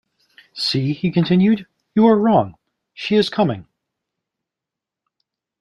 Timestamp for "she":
2.91-3.13